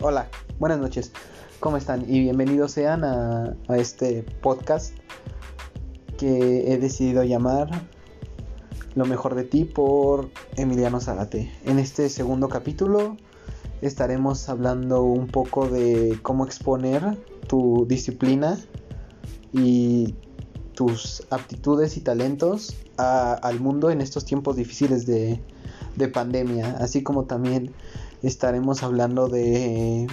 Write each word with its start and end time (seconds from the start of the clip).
Hola, 0.00 0.28
buenas 0.60 0.78
noches. 0.78 1.10
¿Cómo 1.58 1.76
están? 1.76 2.04
Y 2.08 2.20
bienvenidos 2.20 2.70
sean 2.70 3.02
a, 3.02 3.56
este 3.70 4.22
podcast 4.22 4.94
que 6.16 6.72
he 6.72 6.78
decidido 6.78 7.24
llamar 7.24 7.68
Lo 8.94 9.06
mejor 9.06 9.34
de 9.34 9.42
ti 9.42 9.64
por 9.64 10.30
Emiliano 10.54 11.00
Zárate. 11.00 11.52
En 11.64 11.80
este 11.80 12.10
segundo 12.10 12.48
capítulo 12.48 13.16
estaremos 13.82 14.48
hablando 14.48 15.02
un 15.02 15.26
poco 15.26 15.68
de 15.68 16.16
cómo 16.22 16.46
exponer 16.46 17.18
tu 17.48 17.84
disciplina 17.88 18.56
y 19.52 20.14
tus 20.74 21.26
aptitudes 21.30 21.96
y 21.96 22.02
talentos 22.02 22.76
al 22.98 23.58
mundo 23.58 23.90
en 23.90 24.00
estos 24.00 24.24
tiempos 24.24 24.54
difíciles 24.54 25.06
de 25.06 25.40
pandemia, 26.12 26.76
así 26.78 27.02
como 27.02 27.24
también 27.24 27.74
estaremos 28.22 28.82
hablando 28.82 29.28
de, 29.28 30.06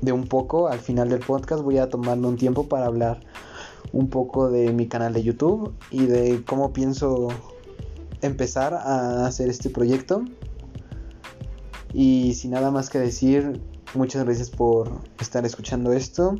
de 0.00 0.12
un 0.12 0.26
poco 0.26 0.68
al 0.68 0.78
final 0.78 1.08
del 1.08 1.20
podcast. 1.20 1.62
Voy 1.62 1.78
a 1.78 1.88
tomarme 1.88 2.28
un 2.28 2.36
tiempo 2.36 2.68
para 2.68 2.86
hablar 2.86 3.20
un 3.92 4.08
poco 4.08 4.50
de 4.50 4.72
mi 4.72 4.86
canal 4.86 5.12
de 5.12 5.22
YouTube 5.22 5.74
y 5.90 6.06
de 6.06 6.42
cómo 6.44 6.72
pienso 6.72 7.28
empezar 8.22 8.74
a 8.74 9.26
hacer 9.26 9.48
este 9.48 9.70
proyecto. 9.70 10.24
Y 11.92 12.34
sin 12.34 12.52
nada 12.52 12.70
más 12.70 12.88
que 12.88 12.98
decir, 12.98 13.60
muchas 13.94 14.24
gracias 14.24 14.50
por 14.50 14.90
estar 15.20 15.44
escuchando 15.44 15.92
esto 15.92 16.36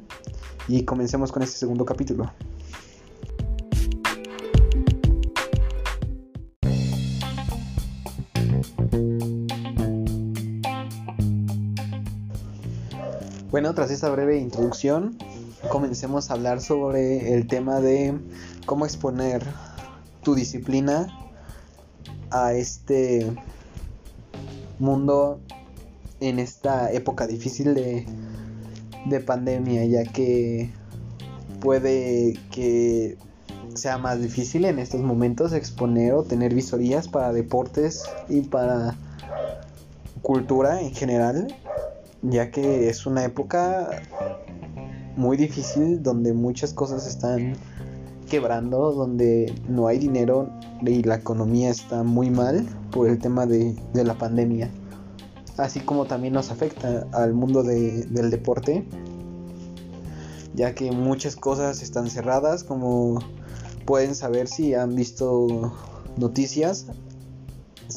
y 0.68 0.84
comencemos 0.84 1.32
con 1.32 1.42
este 1.42 1.56
segundo 1.56 1.84
capítulo. 1.84 2.30
Bueno, 13.60 13.74
tras 13.74 13.90
esta 13.90 14.08
breve 14.08 14.38
introducción, 14.38 15.18
comencemos 15.68 16.30
a 16.30 16.32
hablar 16.32 16.62
sobre 16.62 17.34
el 17.34 17.46
tema 17.46 17.80
de 17.80 18.18
cómo 18.64 18.86
exponer 18.86 19.42
tu 20.22 20.34
disciplina 20.34 21.08
a 22.30 22.54
este 22.54 23.30
mundo 24.78 25.40
en 26.20 26.38
esta 26.38 26.90
época 26.90 27.26
difícil 27.26 27.74
de, 27.74 28.06
de 29.04 29.20
pandemia, 29.20 29.84
ya 29.84 30.10
que 30.10 30.70
puede 31.60 32.38
que 32.50 33.18
sea 33.74 33.98
más 33.98 34.22
difícil 34.22 34.64
en 34.64 34.78
estos 34.78 35.02
momentos 35.02 35.52
exponer 35.52 36.14
o 36.14 36.22
tener 36.22 36.54
visorías 36.54 37.08
para 37.08 37.30
deportes 37.34 38.04
y 38.30 38.40
para 38.40 38.96
cultura 40.22 40.80
en 40.80 40.94
general 40.94 41.54
ya 42.22 42.50
que 42.50 42.88
es 42.88 43.06
una 43.06 43.24
época 43.24 44.02
muy 45.16 45.36
difícil 45.36 46.02
donde 46.02 46.32
muchas 46.32 46.72
cosas 46.72 47.06
están 47.06 47.54
quebrando, 48.28 48.92
donde 48.92 49.52
no 49.68 49.86
hay 49.86 49.98
dinero 49.98 50.50
y 50.82 51.02
la 51.02 51.16
economía 51.16 51.70
está 51.70 52.02
muy 52.02 52.30
mal 52.30 52.66
por 52.90 53.08
el 53.08 53.18
tema 53.18 53.46
de, 53.46 53.76
la 53.92 54.16
pandemia. 54.16 54.70
Así 55.56 55.80
como 55.80 56.06
también 56.06 56.32
nos 56.32 56.50
afecta 56.50 57.06
al 57.12 57.34
mundo 57.34 57.62
del 57.62 58.30
deporte, 58.30 58.86
ya 60.54 60.74
que 60.74 60.90
muchas 60.92 61.36
cosas 61.36 61.82
están 61.82 62.08
cerradas, 62.08 62.64
como 62.64 63.18
pueden 63.84 64.14
saber 64.14 64.46
si 64.46 64.74
han 64.74 64.94
visto 64.94 65.72
noticias 66.16 66.86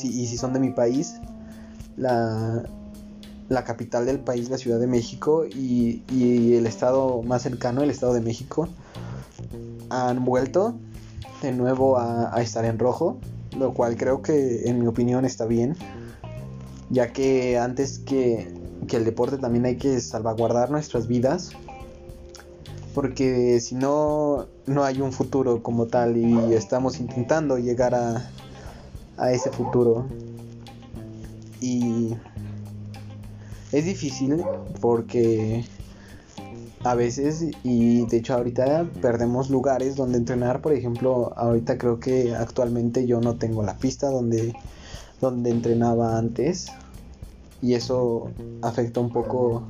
y 0.01 0.25
si 0.27 0.37
son 0.37 0.53
de 0.53 0.59
mi 0.59 0.71
país, 0.71 1.15
la, 1.95 2.63
la 3.53 3.63
capital 3.63 4.05
del 4.05 4.19
país, 4.19 4.49
la 4.49 4.57
Ciudad 4.57 4.79
de 4.79 4.87
México, 4.87 5.45
y, 5.45 6.01
el 6.55 6.65
estado 6.65 7.21
más 7.23 7.43
cercano, 7.43 7.81
el 7.81 7.89
Estado 7.89 8.13
de 8.13 8.21
México, 8.21 8.67
han 9.89 10.25
vuelto 10.25 10.75
de 11.41 11.51
nuevo 11.51 11.97
a, 11.97 12.41
estar 12.41 12.65
en 12.65 12.79
rojo, 12.79 13.17
lo 13.57 13.73
cual 13.73 13.95
creo 13.97 14.21
que 14.21 14.69
en 14.69 14.79
mi 14.79 14.87
opinión 14.87 15.25
está 15.25 15.45
bien, 15.45 15.75
ya 16.89 17.13
que 17.13 17.57
antes 17.57 17.99
que, 17.99 18.53
que 18.87 18.97
el 18.97 19.05
deporte 19.05 19.37
también 19.37 19.65
hay 19.65 19.77
que 19.77 19.99
salvaguardar 19.99 20.71
nuestras 20.71 21.07
vidas, 21.07 21.51
porque 22.93 23.59
si 23.59 23.75
no, 23.75 24.47
no 24.67 24.83
hay 24.83 25.01
un 25.01 25.11
futuro 25.11 25.63
como 25.63 25.87
tal 25.87 26.15
y 26.17 26.53
estamos 26.53 26.99
intentando 26.99 27.57
llegar 27.57 27.95
a, 27.95 28.29
a 29.17 29.31
ese 29.31 29.49
futuro. 29.51 30.05
Y 31.59 32.15
es 33.73 33.85
difícil 33.85 34.43
porque 34.79 35.65
a 36.83 36.95
veces 36.95 37.45
y 37.63 38.05
de 38.05 38.17
hecho 38.17 38.35
ahorita 38.35 38.85
perdemos 39.01 39.49
lugares 39.49 39.95
donde 39.95 40.17
entrenar, 40.19 40.61
por 40.61 40.73
ejemplo, 40.73 41.33
ahorita 41.35 41.77
creo 41.77 41.99
que 41.99 42.35
actualmente 42.35 43.07
yo 43.07 43.19
no 43.19 43.35
tengo 43.35 43.63
la 43.63 43.75
pista 43.75 44.09
donde 44.09 44.53
donde 45.19 45.49
entrenaba 45.49 46.17
antes 46.17 46.67
y 47.61 47.73
eso 47.73 48.29
afecta 48.61 48.99
un 48.99 49.11
poco 49.11 49.63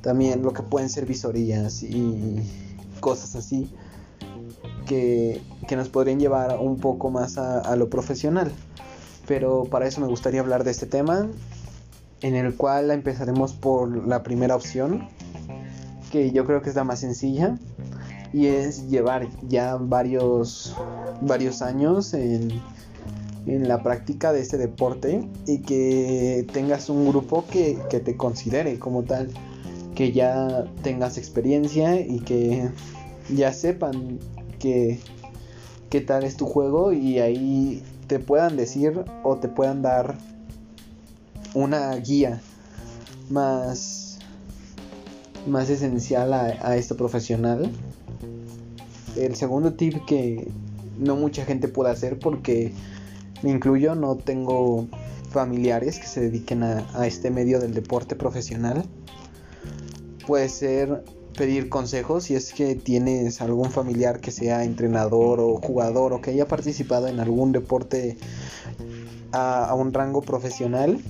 también 0.00 0.42
lo 0.42 0.52
que 0.52 0.62
pueden 0.62 0.88
ser 0.88 1.04
visorías 1.04 1.82
y 1.82 2.36
cosas 3.00 3.36
así 3.36 3.70
que, 4.86 5.42
nos 5.76 5.88
podrían 5.90 6.18
llevar 6.18 6.58
un 6.58 6.78
poco 6.78 7.10
más 7.10 7.36
a 7.36 7.76
lo 7.76 7.90
profesional. 7.90 8.50
Pero 9.26 9.64
para 9.64 9.86
eso 9.86 10.00
me 10.00 10.06
gustaría 10.06 10.40
hablar 10.40 10.64
de 10.64 10.70
este 10.70 10.86
tema 10.86 11.28
en 12.22 12.34
el 12.34 12.54
cual 12.54 12.90
empezaremos 12.90 13.52
por 13.52 14.06
la 14.06 14.22
primera 14.22 14.56
opción, 14.56 15.08
que 16.10 16.30
yo 16.30 16.44
creo 16.44 16.62
que 16.62 16.70
es 16.70 16.76
la 16.76 16.84
más 16.84 17.00
sencilla, 17.00 17.58
y 18.32 18.46
es 18.46 18.88
llevar 18.88 19.28
ya 19.48 19.76
varios, 19.76 20.76
varios 21.20 21.62
años 21.62 22.12
en, 22.14 22.60
en 23.46 23.68
la 23.68 23.82
práctica 23.82 24.32
de 24.32 24.40
este 24.40 24.58
deporte 24.58 25.26
y 25.46 25.58
que 25.58 26.46
tengas 26.52 26.90
un 26.90 27.08
grupo 27.08 27.44
que, 27.50 27.78
que 27.88 28.00
te 28.00 28.16
considere 28.16 28.78
como 28.78 29.04
tal, 29.04 29.30
que 29.94 30.12
ya 30.12 30.64
tengas 30.82 31.16
experiencia 31.16 32.00
y 32.00 32.20
que 32.20 32.68
ya 33.34 33.52
sepan 33.52 34.18
que 34.58 35.00
qué 35.90 36.00
tal 36.00 36.24
es 36.24 36.36
tu 36.36 36.46
juego 36.46 36.92
y 36.92 37.18
ahí 37.18 37.82
te 38.06 38.18
puedan 38.18 38.56
decir 38.56 39.04
o 39.22 39.36
te 39.36 39.48
puedan 39.48 39.82
dar 39.82 40.18
una 41.54 41.94
guía 41.96 42.40
más, 43.30 44.18
más 45.46 45.70
esencial 45.70 46.32
a, 46.32 46.76
esto 46.76 46.96
profesional. 46.96 47.70
El 49.16 49.34
segundo 49.34 49.74
tip 49.74 50.04
que 50.06 50.48
no 50.98 51.16
mucha 51.16 51.44
gente 51.44 51.68
puede 51.68 51.90
hacer 51.90 52.18
porque 52.18 52.72
me 53.42 53.50
incluyo, 53.50 53.94
no 53.94 54.16
tengo 54.16 54.86
familiares 55.30 55.98
que 55.98 56.06
se 56.06 56.20
dediquen 56.20 56.62
a, 56.62 56.86
a, 56.94 57.06
este 57.06 57.30
medio 57.30 57.60
del 57.60 57.74
deporte 57.74 58.16
profesional. 58.16 58.84
Puede 60.26 60.48
ser 60.48 61.04
pedir 61.36 61.68
consejos 61.68 62.24
si 62.24 62.34
es 62.34 62.52
que 62.52 62.74
tienes 62.74 63.40
algún 63.40 63.70
familiar 63.70 64.20
que 64.20 64.32
sea 64.32 64.64
entrenador 64.64 65.40
o 65.40 65.56
jugador 65.56 66.12
o 66.12 66.20
que 66.20 66.32
haya 66.32 66.48
participado 66.48 67.06
en 67.06 67.20
algún 67.20 67.52
deporte 67.52 68.16
a, 69.30 69.66
a 69.66 69.74
un 69.74 69.92
rango 69.92 70.20
profesional 70.20 71.00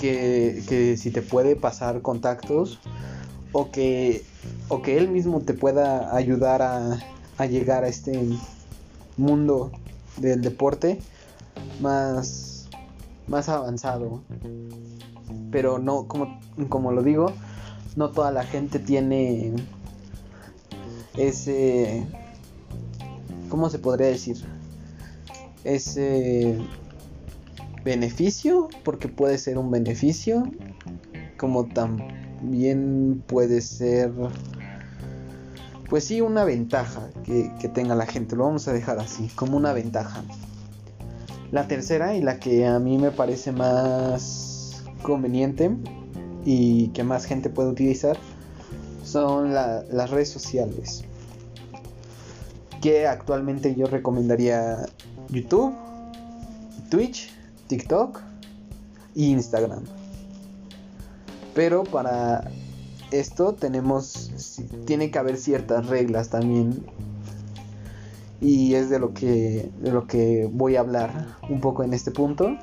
que, 0.00 0.62
que 0.68 0.96
si 0.96 1.10
te 1.10 1.22
puede 1.22 1.56
pasar 1.56 2.02
contactos 2.02 2.80
o 3.52 3.70
que, 3.70 4.24
o 4.68 4.82
que 4.82 4.98
él 4.98 5.08
mismo 5.08 5.40
te 5.40 5.54
pueda 5.54 6.14
ayudar 6.16 6.62
a, 6.62 6.98
a 7.38 7.46
llegar 7.46 7.84
a 7.84 7.88
este 7.88 8.18
mundo 9.16 9.70
del 10.16 10.42
deporte 10.42 11.00
más, 11.80 12.68
más 13.26 13.48
avanzado. 13.48 14.22
Pero 15.50 15.78
no, 15.78 16.06
como, 16.08 16.40
como 16.68 16.92
lo 16.92 17.02
digo, 17.02 17.32
no 17.96 18.10
toda 18.10 18.32
la 18.32 18.44
gente 18.44 18.78
tiene 18.78 19.54
ese... 21.16 22.06
¿Cómo 23.48 23.70
se 23.70 23.78
podría 23.78 24.08
decir? 24.08 24.44
Ese 25.62 26.58
beneficio, 27.84 28.68
porque 28.82 29.08
puede 29.08 29.38
ser 29.38 29.58
un 29.58 29.70
beneficio, 29.70 30.50
como 31.36 31.66
también 31.66 33.22
puede 33.26 33.60
ser, 33.60 34.10
pues 35.88 36.04
sí, 36.04 36.20
una 36.22 36.44
ventaja 36.44 37.10
que, 37.24 37.50
tenga 37.68 37.94
la 37.94 38.06
gente, 38.06 38.36
lo 38.36 38.44
vamos 38.44 38.66
a 38.68 38.72
dejar 38.72 38.98
así, 38.98 39.28
como 39.34 39.56
una 39.56 39.72
ventaja. 39.72 40.24
La 41.52 41.68
tercera 41.68 42.16
y 42.16 42.22
la 42.22 42.40
que 42.40 42.66
a 42.66 42.78
mí 42.78 42.98
me 42.98 43.10
parece 43.10 43.52
más 43.52 44.82
conveniente 45.02 45.70
y 46.44 46.88
que 46.88 47.04
más 47.04 47.26
gente 47.26 47.50
puede 47.50 47.68
utilizar 47.68 48.16
son 49.04 49.52
las 49.52 50.10
redes 50.10 50.30
sociales. 50.30 51.04
Que 52.80 53.06
actualmente 53.06 53.74
yo 53.74 53.86
recomendaría 53.86 54.86
YouTube, 55.30 55.74
Twitch 56.90 57.30
TikTok 57.66 58.20
e 59.16 59.22
Instagram. 59.22 59.84
Pero 61.54 61.84
para 61.84 62.50
esto 63.10 63.54
tenemos, 63.54 64.60
tiene 64.86 65.10
que 65.10 65.18
haber 65.18 65.36
ciertas 65.36 65.86
reglas 65.86 66.28
también. 66.28 66.84
Y 68.40 68.74
es 68.74 68.90
de 68.90 68.98
lo 68.98 69.14
que, 69.14 69.70
de 69.80 69.92
lo 69.92 70.06
que 70.06 70.50
voy 70.52 70.76
a 70.76 70.80
hablar 70.80 71.38
un 71.48 71.60
poco 71.60 71.84
en 71.84 71.94
este 71.94 72.10
punto. 72.10 72.56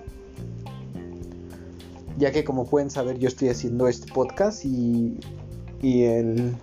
Ya 2.17 2.31
que 2.31 2.43
como 2.43 2.65
pueden 2.65 2.91
saber 2.91 3.17
yo 3.17 3.27
estoy 3.27 3.49
haciendo 3.49 3.87
este 3.87 4.11
podcast 4.11 4.65
y, 4.65 5.17
y, 5.81 6.03
el, 6.03 6.53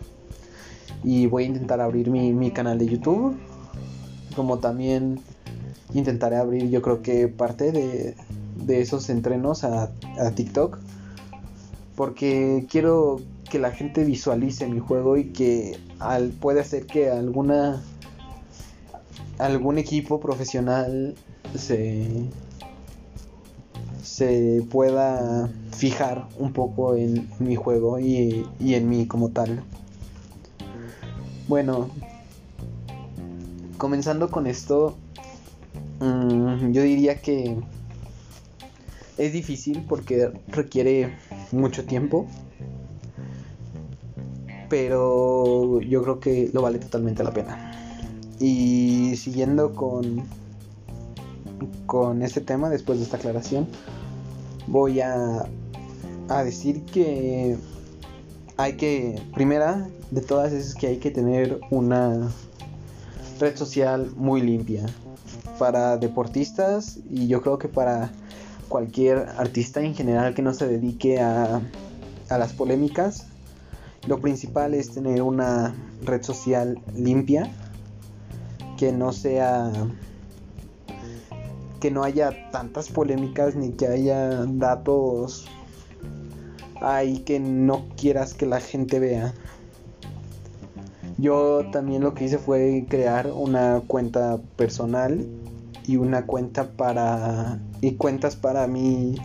y 1.03 1.27
voy 1.27 1.45
a 1.45 1.47
intentar 1.47 1.81
abrir 1.81 2.11
mi, 2.11 2.33
mi 2.33 2.51
canal 2.51 2.79
de 2.79 2.87
YouTube. 2.87 3.37
Como 4.37 4.59
también 4.59 5.21
intentaré 5.95 6.37
abrir 6.37 6.69
yo 6.71 6.83
creo 6.83 7.03
que 7.03 7.29
parte 7.29 7.73
de, 7.73 8.15
de 8.57 8.81
esos 8.81 9.09
entrenos 9.11 9.65
a, 9.65 9.91
a 10.19 10.31
TikTok. 10.35 10.79
Porque 11.97 12.67
quiero 12.71 13.21
que 13.51 13.59
la 13.59 13.73
gente 13.73 14.05
visualice 14.05 14.69
mi 14.69 14.79
juego 14.79 15.17
y 15.17 15.33
que 15.33 15.79
al, 15.99 16.29
puede 16.31 16.61
hacer 16.61 16.87
que 16.87 17.11
alguna 17.11 17.83
algún 19.39 19.79
equipo 19.79 20.21
profesional 20.21 21.15
se 21.55 22.29
se 24.03 24.65
pueda 24.71 25.49
fijar 25.73 26.29
un 26.39 26.53
poco 26.53 26.95
en 26.97 27.29
mi 27.39 27.57
juego 27.57 27.99
y, 27.99 28.47
y 28.59 28.75
en 28.75 28.89
mí 28.89 29.07
como 29.07 29.31
tal. 29.31 29.63
Bueno, 31.47 31.89
comenzando 33.77 34.31
con 34.31 34.47
esto, 34.47 34.97
mmm, 36.01 36.73
yo 36.73 36.83
diría 36.83 37.21
que 37.21 37.57
es 39.17 39.33
difícil 39.33 39.85
porque 39.89 40.31
requiere 40.49 41.17
mucho 41.53 41.85
tiempo 41.85 42.27
pero 44.69 45.81
yo 45.81 46.03
creo 46.03 46.21
que 46.21 46.51
lo 46.53 46.63
vale 46.63 46.79
totalmente 46.79 47.25
la 47.25 47.33
pena. 47.33 47.73
Y 48.39 49.15
siguiendo 49.17 49.75
con, 49.75 50.23
con 51.87 52.23
este 52.23 52.41
tema, 52.41 52.69
después 52.69 52.99
de 52.99 53.05
esta 53.05 53.17
aclaración, 53.17 53.67
voy 54.67 55.01
a, 55.01 55.49
a 56.29 56.45
decir 56.45 56.83
que 56.85 57.57
hay 58.57 58.77
que, 58.77 59.21
primera 59.35 59.89
de 60.11 60.21
todas 60.21 60.53
es 60.53 60.75
que 60.75 60.89
hay 60.89 60.97
que 60.99 61.11
tener 61.11 61.61
una 61.71 62.31
red 63.41 63.57
social 63.57 64.11
muy 64.17 64.43
limpia 64.43 64.87
para 65.59 65.97
deportistas 65.97 66.99
y 67.11 67.29
yo 67.29 67.43
creo 67.43 67.59
que 67.59 67.69
para 67.69 68.11
cualquier 68.69 69.29
artista 69.37 69.81
en 69.81 69.95
general 69.95 70.35
que 70.35 70.43
no 70.43 70.53
se 70.53 70.67
dedique 70.67 71.21
a, 71.21 71.61
a 72.29 72.39
las 72.39 72.53
polémicas 72.53 73.27
lo 74.07 74.21
principal 74.21 74.75
es 74.75 74.91
tener 74.91 75.21
una 75.21 75.75
red 76.03 76.23
social 76.23 76.81
limpia, 76.95 77.51
que 78.79 78.93
no 78.93 79.13
sea 79.13 79.71
que 81.81 81.91
no 81.91 82.03
haya 82.03 82.51
tantas 82.51 82.89
polémicas 82.89 83.55
ni 83.55 83.73
que 83.73 83.87
haya 83.87 84.47
datos 84.47 85.47
ahí 86.81 87.19
que 87.19 87.39
no 87.39 87.87
quieras 87.97 88.35
que 88.35 88.47
la 88.47 88.61
gente 88.61 88.99
vea. 88.99 89.35
Yo 91.19 91.67
también 91.73 92.03
lo 92.03 92.15
que 92.15 92.25
hice 92.25 92.39
fue 92.39 92.87
crear 92.89 93.33
una 93.33 93.83
cuenta 93.87 94.39
personal 94.57 95.27
y 95.85 95.97
una 95.97 96.27
cuenta 96.27 96.71
para 96.71 97.59
y 97.81 97.97
cuentas 97.97 98.37
para 98.37 98.67
mí 98.69 99.17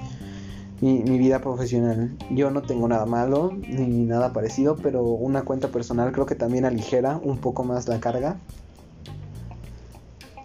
mi, 0.82 1.18
vida 1.18 1.40
profesional. 1.40 2.18
Yo 2.32 2.52
no 2.52 2.62
tengo 2.62 2.88
nada 2.88 3.06
malo 3.06 3.54
ni 3.54 4.06
nada 4.06 4.34
parecido, 4.34 4.76
pero 4.76 5.04
una 5.04 5.44
cuenta 5.44 5.70
personal 5.70 6.12
creo 6.12 6.26
que 6.26 6.36
también 6.36 6.66
aligera 6.66 7.20
un 7.24 7.38
poco 7.38 7.64
más 7.64 7.88
la 7.88 8.00
carga. 8.00 8.38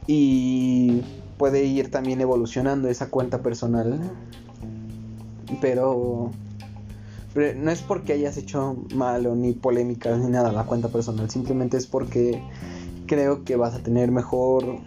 Y 0.06 1.02
puede 1.38 1.64
ir 1.64 1.90
también 1.90 2.20
evolucionando 2.20 2.88
esa 2.88 3.08
cuenta 3.10 3.42
personal. 3.42 3.98
Pero, 5.60 6.30
no 7.56 7.70
es 7.70 7.82
porque 7.82 8.12
hayas 8.12 8.36
hecho 8.36 8.76
malo 8.94 9.34
ni 9.34 9.52
polémicas 9.52 10.18
ni 10.18 10.30
nada 10.30 10.52
la 10.52 10.64
cuenta 10.64 10.88
personal, 10.88 11.30
simplemente 11.30 11.76
es 11.76 11.86
porque 11.86 12.42
creo 13.06 13.44
que 13.44 13.56
vas 13.56 13.74
a 13.74 13.82
tener 13.82 14.10
mejor 14.10 14.80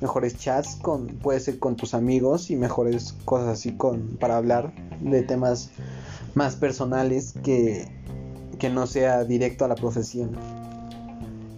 mejores 0.00 0.36
chats 0.36 0.76
con 0.76 1.06
puede 1.06 1.38
ser 1.38 1.60
con 1.60 1.76
tus 1.76 1.94
amigos 1.94 2.50
y 2.50 2.56
mejores 2.56 3.14
cosas 3.24 3.48
así 3.48 3.72
con 3.72 4.16
para 4.18 4.36
hablar 4.36 4.72
de 5.00 5.22
temas 5.22 5.70
más 6.34 6.56
personales 6.56 7.34
que, 7.44 7.88
que 8.58 8.68
no 8.68 8.86
sea 8.86 9.24
directo 9.24 9.64
a 9.64 9.68
la 9.68 9.74
profesión. 9.74 10.30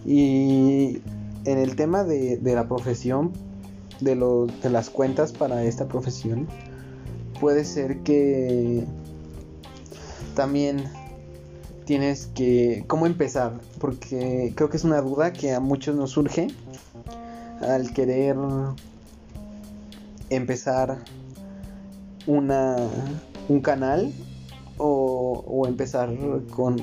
Y 0.05 1.01
en 1.45 1.57
el 1.57 1.75
tema 1.75 2.03
de, 2.03 2.37
de 2.37 2.55
la 2.55 2.67
profesión 2.67 3.31
de, 4.01 4.15
lo, 4.15 4.47
de 4.47 4.69
las 4.69 4.89
cuentas 4.89 5.31
para 5.31 5.63
esta 5.63 5.87
profesión 5.87 6.47
puede 7.39 7.65
ser 7.65 7.99
que 7.99 8.85
también 10.35 10.83
tienes 11.85 12.27
que 12.27 12.83
cómo 12.87 13.05
empezar 13.05 13.53
porque 13.79 14.53
creo 14.55 14.69
que 14.69 14.77
es 14.77 14.83
una 14.83 15.01
duda 15.01 15.33
que 15.33 15.53
a 15.53 15.59
muchos 15.59 15.95
nos 15.95 16.11
surge 16.11 16.47
al 17.61 17.93
querer 17.93 18.35
empezar 20.29 20.97
una, 22.27 22.75
un 23.47 23.61
canal 23.61 24.11
o, 24.77 25.43
o 25.47 25.67
empezar 25.67 26.13
con 26.55 26.77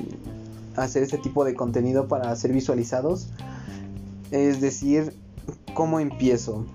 hacer 0.75 1.03
este 1.03 1.17
tipo 1.17 1.45
de 1.45 1.53
contenido 1.53 2.07
para 2.07 2.35
ser 2.35 2.53
visualizados. 2.53 3.29
Es 4.31 4.61
decir, 4.61 5.13
¿cómo 5.75 5.99
empiezo? 5.99 6.65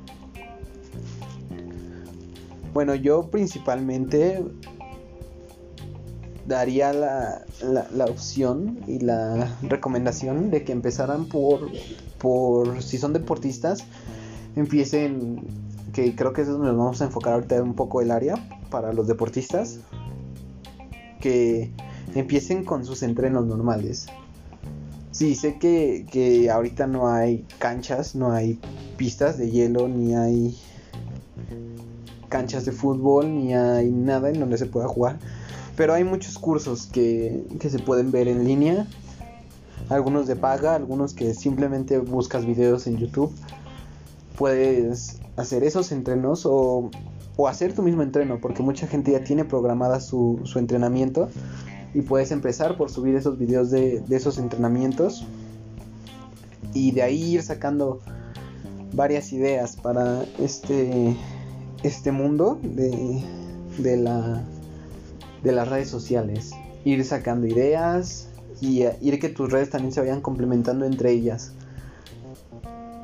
Bueno, 2.73 2.95
yo 2.95 3.31
principalmente 3.31 4.45
daría 6.49 6.95
la, 6.95 7.45
la, 7.63 8.05
opción 8.07 8.81
y 8.87 9.01
la 9.01 9.55
recomendación 9.63 10.51
de 10.51 10.65
que 10.65 10.73
empezaran 10.73 11.27
por, 11.27 11.71
por, 12.17 12.83
si 12.83 12.97
son 12.97 13.13
deportistas, 13.13 13.85
empiecen, 14.57 15.43
que 15.93 16.17
creo 16.17 16.33
que 16.33 16.41
es 16.43 16.49
donde 16.49 16.69
nos 16.69 16.79
vamos 16.79 17.03
a 17.03 17.05
enfocar 17.05 17.35
ahorita 17.35 17.63
un 17.63 17.75
poco 17.75 18.01
el 18.01 18.11
área 18.11 18.37
para 18.71 18.95
los 18.95 19.07
deportistas, 19.07 19.81
que 21.21 21.71
empiecen 22.15 22.65
con 22.65 22.87
sus 22.87 23.03
entrenos 23.03 23.45
normales. 23.47 24.07
Sí, 25.11 25.35
sé 25.35 25.59
que, 25.59 26.07
que 26.11 26.51
ahorita 26.51 26.87
no 26.87 27.09
hay 27.09 27.45
canchas, 27.59 28.15
no 28.15 28.33
hay 28.33 28.59
pistas 28.97 29.37
de 29.37 29.51
hielo, 29.51 29.87
ni 29.87 30.15
hay 30.15 30.57
canchas 32.31 32.65
de 32.65 32.73
fútbol, 32.73 33.35
ni 33.35 33.53
hay 33.55 33.91
nada 33.91 34.31
en 34.31 34.41
donde 34.41 34.57
se 34.57 34.65
pueda 34.65 34.89
jugar 34.89 35.19
pero 35.79 35.95
hay 35.95 36.03
muchos 36.03 36.41
cursos 36.41 36.89
que, 36.89 37.45
se 37.61 37.79
pueden 37.79 38.11
ver 38.11 38.27
en 38.27 38.45
línea. 38.45 38.89
Algunos 39.89 40.27
de 40.27 40.35
paga, 40.35 40.75
algunos 40.75 41.15
que 41.15 41.35
simplemente 41.35 42.01
buscas 42.01 42.45
videos 42.45 42.89
en 42.89 42.97
YouTube. 42.97 43.33
Puedes 44.37 45.21
hacer 45.37 45.63
esos 45.63 45.93
entrenos 45.93 46.43
o, 46.45 46.91
hacer 47.47 47.75
tu 47.75 47.85
mismo 47.85 48.03
entreno, 48.03 48.41
porque 48.41 48.61
mucha 48.61 48.89
gente 48.89 49.13
ya 49.13 49.23
tiene 49.23 49.45
programada 49.45 50.01
su, 50.01 50.43
entrenamiento 50.57 51.29
y 51.95 52.03
puedes 52.03 52.33
empezar 52.33 52.77
por 52.77 52.91
subir 52.91 53.15
esos 53.15 53.39
videos 53.39 53.71
de, 53.71 54.03
esos 54.11 54.39
entrenamientos 54.39 55.29
y 56.75 56.91
de 56.91 57.03
ahí 57.03 57.35
ir 57.35 57.43
sacando 57.45 58.01
varias 58.95 59.33
ideas 59.33 59.77
para 59.77 60.25
este, 60.41 61.17
este 61.85 62.11
mundo 62.11 62.59
de, 62.65 63.23
de 63.79 63.97
la 63.97 64.43
de 65.43 65.53
las 65.53 65.69
redes 65.69 65.89
sociales. 65.89 66.53
Ir 66.85 67.05
sacando 67.05 67.47
ideas 67.47 68.29
y 68.61 68.83
eh, 68.83 68.97
ir 69.01 69.19
que 69.19 69.29
tus 69.29 69.51
redes 69.51 69.71
también 69.71 69.93
se 69.93 70.01
vayan 70.01 70.21
complementando 70.21 70.85
entre 70.85 71.13
ellas. 71.13 71.53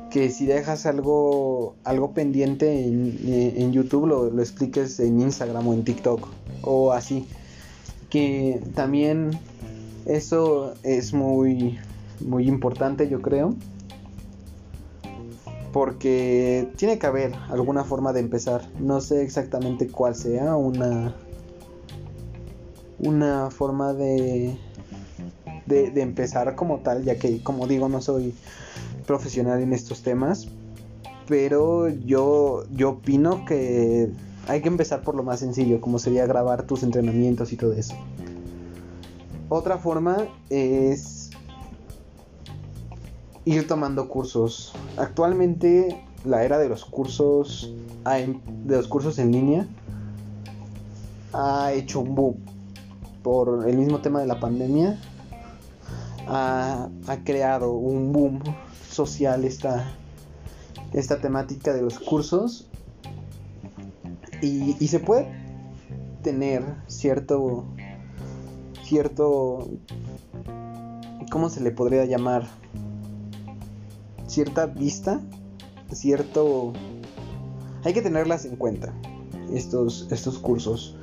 Que 0.09 0.29
si 0.29 0.45
dejas 0.45 0.85
algo, 0.85 1.75
algo 1.83 2.13
pendiente 2.13 2.85
en, 2.85 3.19
eh, 3.25 3.69
YouTube 3.71 4.07
lo, 4.07 4.29
lo 4.29 4.41
expliques 4.41 4.99
en 4.99 5.19
Instagram 5.19 5.67
o 5.67 5.73
en 5.73 5.83
TikTok 5.83 6.27
o 6.61 6.91
así. 6.91 7.27
Que 8.09 8.61
también 8.75 9.31
eso 10.05 10.75
es 10.83 11.13
muy, 11.13 11.79
muy 12.21 12.47
importante 12.47 13.09
yo 13.09 13.21
creo. 13.21 13.55
Porque 15.73 16.69
tiene 16.77 16.97
que 16.97 17.05
haber 17.05 17.33
alguna 17.49 17.83
forma 17.83 18.13
de 18.13 18.21
empezar. 18.21 18.61
No 18.79 19.01
sé 19.01 19.23
exactamente 19.23 19.87
cuál 19.87 20.15
sea. 20.15 20.55
Una, 20.55 21.13
una 22.99 23.49
forma 23.51 23.93
de, 23.93 24.57
de, 25.65 26.01
empezar 26.01 26.55
como 26.55 26.79
tal, 26.79 27.03
ya 27.03 27.17
que 27.17 27.41
como 27.41 27.67
digo 27.67 27.89
no 27.89 28.01
soy 28.01 28.33
profesional 29.05 29.61
en 29.61 29.73
estos 29.73 30.01
temas, 30.01 30.47
pero 31.27 31.89
yo, 31.89 32.65
yo 32.71 32.91
opino 32.91 33.45
que 33.45 34.11
hay 34.47 34.61
que 34.61 34.67
empezar 34.67 35.01
por 35.01 35.15
lo 35.15 35.23
más 35.23 35.39
sencillo, 35.39 35.81
como 35.81 35.99
sería 35.99 36.25
grabar 36.25 36.63
tus 36.63 36.83
entrenamientos 36.83 37.51
y 37.51 37.57
todo 37.57 37.73
eso. 37.73 37.95
Otra 39.49 39.77
forma 39.77 40.27
es 40.49 41.31
ir 43.45 43.67
tomando 43.67 44.07
cursos. 44.07 44.73
Actualmente 44.97 46.03
la 46.23 46.43
era 46.43 46.57
de 46.57 46.69
los 46.69 46.85
cursos 46.85 47.71
de 48.05 48.75
los 48.77 48.87
cursos 48.87 49.17
en 49.17 49.31
línea 49.31 49.67
ha 51.33 51.73
hecho 51.73 52.01
un 52.01 52.13
boom 52.13 52.54
por 53.25 53.67
el 53.67 53.75
mismo 53.75 54.01
tema 54.01 54.21
de 54.21 54.27
la 54.27 54.39
pandemia 54.39 54.99
ha, 56.27 56.89
creado 57.23 57.71
un 57.71 58.13
boom 58.13 58.39
social 58.87 59.45
esta, 59.45 59.91
esta 60.93 61.19
temática 61.19 61.73
de 61.73 61.81
los 61.81 61.97
cursos 61.97 62.67
y, 64.43 64.77
y 64.79 64.87
se 64.89 64.99
puede 64.99 65.27
tener 66.21 66.63
cierto 66.85 67.65
cierto 68.83 69.69
¿cómo 71.31 71.49
se 71.49 71.61
le 71.61 71.71
podría 71.71 72.05
llamar? 72.05 72.45
cierta 74.27 74.67
vista 74.67 75.19
cierto 75.91 76.73
hay 77.83 77.93
que 77.93 78.03
tenerlas 78.03 78.45
en 78.45 78.55
cuenta 78.55 78.93
estos 79.51 80.07
estos 80.11 80.37
cursos 80.37 80.95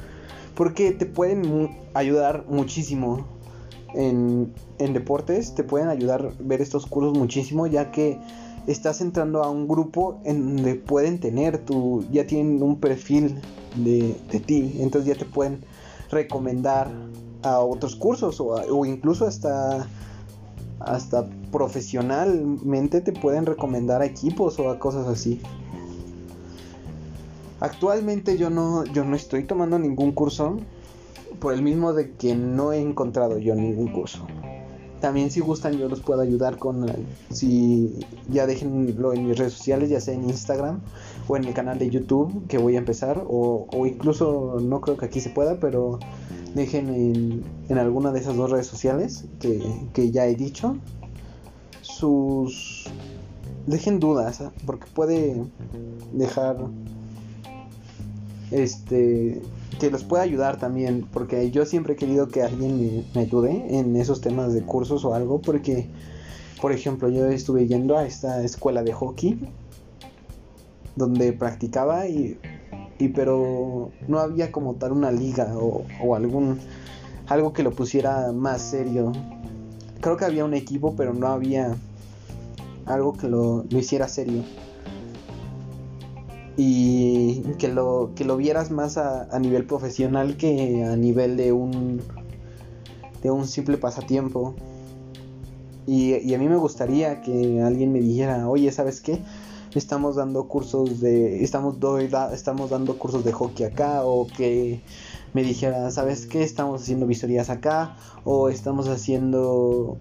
porque 0.55 0.93
te 0.93 1.07
pueden 1.07 1.71
ayudar 1.95 2.45
muchísimo 2.49 3.27
en, 3.95 4.53
en, 4.79 4.93
deportes, 4.93 5.55
te 5.55 5.65
pueden 5.65 5.89
ayudar 5.89 6.33
ver 6.39 6.61
estos 6.61 6.87
cursos 6.87 7.17
muchísimo, 7.17 7.67
ya 7.67 7.91
que 7.91 8.19
estás 8.67 9.01
entrando 9.01 9.43
a 9.43 9.51
un 9.51 9.69
grupo 9.69 10.21
en 10.25 10.57
donde 10.57 10.75
pueden 10.77 11.19
tener 11.21 11.59
tu, 11.59 12.05
ya 12.11 12.27
tienen 12.27 12.63
un 12.63 12.81
perfil 12.81 13.41
de, 13.77 14.17
de 14.31 14.41
ti, 14.41 14.77
entonces 14.81 15.15
ya 15.15 15.19
te 15.19 15.25
pueden 15.25 15.65
recomendar 16.11 16.91
a 17.43 17.59
otros 17.59 17.97
cursos 17.97 18.41
o, 18.41 18.49
o 18.51 18.87
incluso 18.87 19.27
hasta 19.27 19.89
hasta 20.85 21.29
profesionalmente 21.51 23.01
te 23.01 23.13
pueden 23.13 23.47
recomendar 23.47 24.03
a 24.03 24.07
equipos 24.07 24.59
o 24.59 24.71
a 24.71 24.79
cosas 24.79 25.07
así. 25.07 25.41
Actualmente 27.63 28.37
yo 28.37 28.51
no, 28.51 28.85
yo 28.87 29.05
no 29.05 29.15
estoy 29.15 29.45
tomando 29.45 29.79
ningún 29.79 30.11
curso 30.11 30.57
por 31.39 31.55
el 31.55 31.63
mismo 31.63 31.93
de 31.93 32.11
que 32.11 32.35
no 32.35 32.73
he 32.73 32.81
encontrado 32.81 33.39
yo 33.39 33.55
ningún 33.55 33.93
curso. 33.93 34.27
También 35.01 35.31
si 35.31 35.39
gustan 35.39 35.79
yo 35.79 35.89
los 35.89 36.01
puedo 36.01 36.23
ayudar 36.23 36.59
con 36.59 36.91
si 37.31 38.01
ya 38.29 38.49
déjenlo 38.49 39.13
en 39.13 39.29
mis 39.29 39.39
redes 39.39 39.53
sociales, 39.53 39.91
ya 39.91 40.01
sea 40.01 40.13
en 40.15 40.25
Instagram 40.25 40.81
o 41.29 41.37
en 41.37 41.45
el 41.45 41.55
canal 41.55 41.79
de 41.79 41.89
YouTube 41.89 42.49
que 42.49 42.59
voy 42.59 42.75
a 42.75 42.79
empezar 42.79 43.23
o, 43.29 43.69
incluso 43.87 44.59
no 44.61 44.81
creo 44.81 44.97
que 44.97 45.07
aquí 45.07 45.21
se 45.21 45.31
pueda, 45.31 45.61
pero 45.61 46.01
dejen 46.57 46.89
en, 46.89 47.45
en 47.69 47.79
alguna 47.79 48.11
de 48.11 48.19
esas 48.19 48.35
dos 48.35 48.51
redes 48.51 48.67
sociales 48.67 49.27
que, 49.39 49.63
que 49.93 50.11
ya 50.11 50.27
he 50.27 50.35
dicho 50.35 50.79
sus 51.81 52.91
dejen 53.69 54.01
dudas 54.01 54.41
¿ah? 54.41 54.53
porque 54.67 54.87
puede 54.93 55.45
dejar 56.13 56.57
este 58.53 59.41
que 59.81 59.91
los 59.91 60.05
pueda 60.05 60.23
ayudar 60.23 60.59
también 60.59 61.07
porque 61.13 61.51
yo 61.51 61.65
siempre 61.65 61.95
he 61.95 61.97
querido 61.97 62.29
que 62.29 62.43
alguien 62.43 63.05
me, 63.15 63.21
ayude 63.21 63.79
en 63.79 63.97
esos 63.97 64.21
temas 64.21 64.53
de 64.53 64.63
cursos 64.63 65.05
o 65.05 65.15
algo 65.15 65.41
porque 65.41 65.89
por 66.61 66.73
ejemplo 66.73 67.09
yo 67.09 67.27
estuve 67.27 67.67
yendo 67.67 67.97
a 67.97 68.07
esta 68.07 68.45
escuela 68.45 68.83
de 68.83 68.93
hockey 68.93 69.41
donde 70.95 71.33
practicaba 71.33 72.07
y, 72.07 72.39
y 72.99 73.09
pero 73.09 73.91
no 74.07 74.19
había 74.19 74.53
como 74.53 74.75
tal 74.75 74.93
una 74.93 75.11
liga 75.11 75.57
o, 75.57 75.85
o 76.05 76.15
algún 76.15 76.61
algo 77.29 77.53
que 77.53 77.63
lo 77.63 77.71
pusiera 77.71 78.33
más 78.33 78.61
serio. 78.61 79.13
Creo 80.01 80.17
que 80.17 80.25
había 80.25 80.45
un 80.45 80.55
equipo 80.55 80.95
pero 80.97 81.15
no 81.15 81.29
había 81.29 81.75
algo 82.85 83.15
que 83.15 83.29
lo, 83.29 83.65
lo 83.71 83.79
hiciera 83.79 84.07
serio 84.09 84.43
y 86.57 87.41
que 87.59 87.69
lo, 87.69 88.13
que 88.15 88.25
lo 88.25 88.37
vieras 88.37 88.71
más 88.71 88.99
a, 88.99 89.39
nivel 89.39 89.65
profesional 89.65 90.37
que 90.37 90.85
a 90.85 90.97
nivel 90.97 91.37
de 91.37 91.53
un, 91.53 92.03
de 93.23 93.31
un 93.31 93.47
simple 93.47 93.79
pasatiempo. 93.79 94.55
Y, 95.87 96.35
a 96.35 96.39
mí 96.39 96.49
me 96.49 96.57
gustaría 96.57 97.23
que 97.23 97.61
alguien 97.63 97.93
me 97.93 98.01
dijera, 98.01 98.49
oye, 98.49 98.71
¿sabes 98.71 99.01
qué? 99.01 99.19
Estamos 99.75 100.17
dando 100.17 100.47
cursos 100.47 101.01
de, 101.01 101.43
estamos, 101.43 101.77
estamos 102.33 102.71
dando 102.71 102.99
cursos 102.99 103.25
de 103.25 103.33
hockey 103.33 103.67
acá, 103.67 104.05
o 104.05 104.27
que 104.27 104.83
me 105.33 105.43
dijera, 105.43 105.91
¿sabes 105.91 106.27
qué? 106.27 106.43
Estamos 106.43 106.83
haciendo 106.83 107.07
visorías 107.07 107.51
acá, 107.51 107.97
o 108.25 108.49
estamos 108.49 108.89
haciendo 108.89 109.97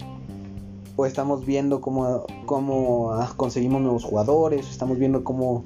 o 0.98 1.06
estamos 1.06 1.46
viendo 1.46 1.82
cómo, 1.82 2.26
cómo 2.46 3.14
ah, 3.14 3.34
conseguimos 3.38 3.82
nuevos 3.82 4.04
jugadores, 4.04 4.70
estamos 4.70 5.00
viendo 5.00 5.24
cómo 5.24 5.64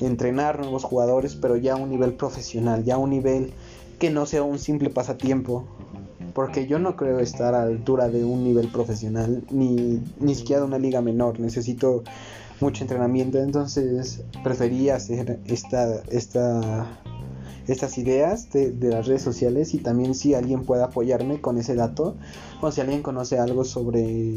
entrenar 0.00 0.58
nuevos 0.60 0.84
jugadores, 0.84 1.34
pero 1.36 1.56
ya 1.56 1.74
a 1.74 1.76
un 1.76 1.90
nivel 1.90 2.14
profesional, 2.14 2.84
ya 2.84 2.94
a 2.94 2.98
un 2.98 3.10
nivel 3.10 3.52
que 3.98 4.10
no 4.10 4.26
sea 4.26 4.42
un 4.42 4.58
simple 4.58 4.90
pasatiempo. 4.90 5.64
Porque 6.34 6.66
yo 6.66 6.78
no 6.78 6.94
creo 6.96 7.18
estar 7.18 7.54
a 7.54 7.64
la 7.64 7.72
altura 7.72 8.08
de 8.08 8.24
un 8.24 8.44
nivel 8.44 8.68
profesional, 8.68 9.42
ni, 9.50 10.00
ni 10.20 10.34
siquiera 10.34 10.60
de 10.60 10.68
una 10.68 10.78
liga 10.78 11.00
menor. 11.00 11.40
Necesito 11.40 12.04
mucho 12.60 12.84
entrenamiento, 12.84 13.38
entonces 13.38 14.22
prefería 14.44 14.96
hacer 14.96 15.40
esta, 15.46 16.02
esta, 16.10 17.00
estas 17.66 17.98
ideas 17.98 18.50
de, 18.50 18.72
de, 18.72 18.90
las 18.90 19.06
redes 19.06 19.22
sociales 19.22 19.74
y 19.74 19.78
también 19.78 20.14
si 20.14 20.34
alguien 20.34 20.64
puede 20.64 20.82
apoyarme 20.82 21.40
con 21.40 21.58
ese 21.58 21.74
dato 21.74 22.16
o 22.60 22.70
si 22.70 22.80
alguien 22.80 23.02
conoce 23.02 23.38
algo 23.38 23.64
sobre 23.64 24.34